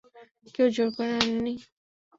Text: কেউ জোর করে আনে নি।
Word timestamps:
কেউ 0.55 0.67
জোর 0.75 0.89
করে 0.95 1.11
আনে 1.17 1.37
নি। 1.45 1.53